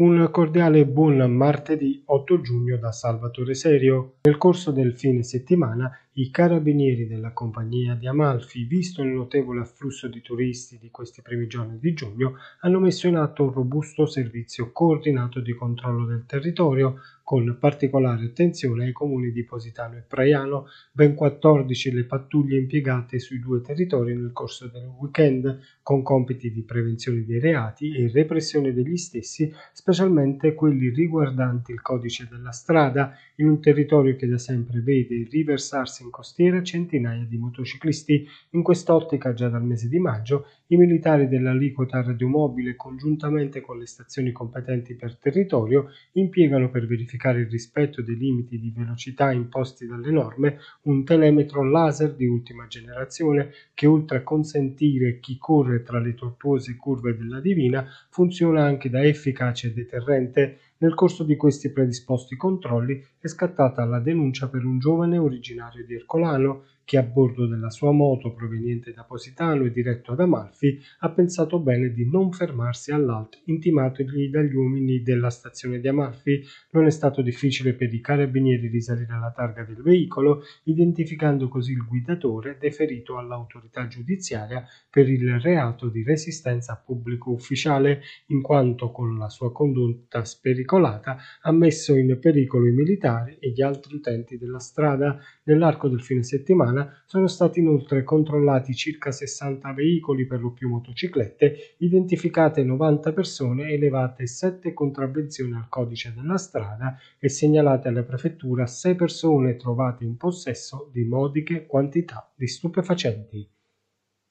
[0.00, 4.18] Un cordiale buon martedì 8 giugno da Salvatore Serio.
[4.22, 10.08] Nel corso del fine settimana i carabinieri della compagnia di Amalfi, visto il notevole afflusso
[10.08, 14.72] di turisti di questi primi giorni di giugno, hanno messo in atto un robusto servizio
[14.72, 16.96] coordinato di controllo del territorio,
[17.28, 23.38] con particolare attenzione ai comuni di Positano e Praiano, ben 14 le pattuglie impiegate sui
[23.38, 28.96] due territori nel corso del weekend, con compiti di prevenzione dei reati e repressione degli
[28.96, 35.28] stessi, specialmente quelli riguardanti il codice della strada, in un territorio che da sempre vede
[35.30, 38.26] riversarsi in costiera centinaia di motociclisti.
[38.50, 44.32] In quest'ottica, già dal mese di maggio, i militari dell'aliquota radiomobile, congiuntamente con le stazioni
[44.32, 50.58] competenti per territorio, impiegano per verificare il rispetto dei limiti di velocità imposti dalle norme
[50.82, 56.76] un telemetro laser di ultima generazione che, oltre a consentire chi corre tra le tortuose
[56.76, 60.60] curve della Divina, funziona anche da efficace deterrente.
[60.80, 65.97] Nel corso di questi predisposti controlli è scattata la denuncia per un giovane originario di
[65.98, 71.10] circolano che a bordo della sua moto proveniente da Positano e diretto ad Amalfi ha
[71.10, 76.42] pensato bene di non fermarsi all'alt intimatogli dagli uomini della stazione di Amalfi.
[76.70, 81.84] Non è stato difficile per i carabinieri risalire alla targa del veicolo, identificando così il
[81.84, 89.28] guidatore deferito all'autorità giudiziaria per il reato di resistenza pubblico ufficiale, in quanto con la
[89.28, 95.18] sua condotta spericolata ha messo in pericolo i militari e gli altri utenti della strada.
[95.42, 100.68] Nell'arco del fine settimana settimana sono stati inoltre controllati circa 60 veicoli per lo più
[100.68, 108.66] motociclette, identificate 90 persone, elevate 7 contravvenzioni al codice della strada e segnalate alla prefettura
[108.66, 113.57] 6 persone trovate in possesso di modiche quantità di stupefacenti.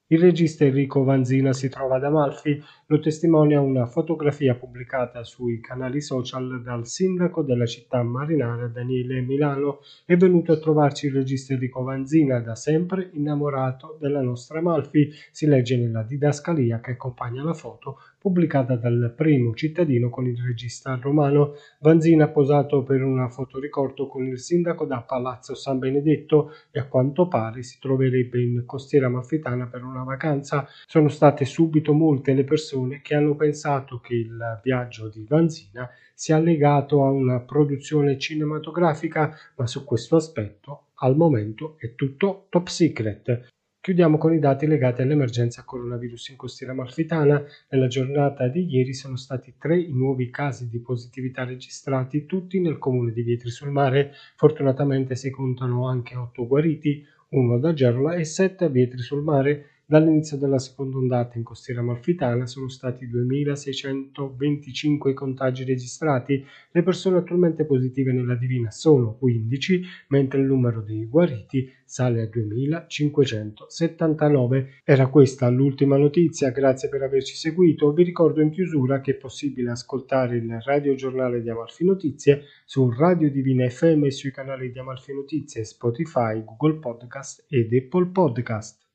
[0.10, 6.00] Il regista Enrico Vanzina si trova ad Amalfi, lo testimonia una fotografia pubblicata sui canali
[6.00, 9.80] social dal sindaco della città marinara Daniele Milano.
[10.06, 15.46] È venuto a trovarci il regista Enrico Vanzina, da sempre innamorato della nostra Amalfi, si
[15.46, 21.54] legge nella didascalia che accompagna la foto pubblicata dal primo cittadino con il regista romano.
[21.80, 27.28] Vanzina posato per una fotoricordo con il sindaco da Palazzo San Benedetto e a quanto
[27.28, 30.68] pare si troverebbe in costiera amalfitana per una vacanza.
[30.86, 36.40] Sono state subito molte le persone che hanno pensato che il viaggio di Vanzina sia
[36.40, 43.56] legato a una produzione cinematografica, ma su questo aspetto al momento è tutto top secret.
[43.80, 47.42] Chiudiamo con i dati legati all'emergenza coronavirus in costiera amalfitana.
[47.70, 52.80] Nella giornata di ieri sono stati tre i nuovi casi di positività registrati, tutti nel
[52.80, 54.12] comune di Vietri sul Mare.
[54.36, 59.77] Fortunatamente si contano anche otto guariti, uno da Gerola e sette a Vietri sul Mare.
[59.90, 67.64] Dall'inizio della seconda ondata in costiera amalfitana sono stati 2.625 contagi registrati, le persone attualmente
[67.64, 74.82] positive nella Divina sono 15, mentre il numero dei guariti sale a 2.579.
[74.84, 77.94] Era questa l'ultima notizia, grazie per averci seguito.
[77.94, 83.32] Vi ricordo in chiusura che è possibile ascoltare il radiogiornale di Amalfi Notizie su Radio
[83.32, 88.87] Divina FM e sui canali di Amalfi Notizie, Spotify, Google Podcast ed Apple Podcast.